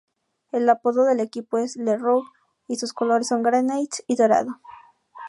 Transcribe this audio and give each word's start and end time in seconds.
El 0.51 0.67
apodo 0.67 1.05
del 1.05 1.19
equipo 1.19 1.59
es 1.59 1.75
"Le 1.75 1.95
Rouge" 1.95 2.27
y 2.67 2.77
sus 2.77 2.91
colores 2.91 3.27
son 3.27 3.43
granate 3.43 4.03
y 4.07 4.15
dorado. 4.15 4.59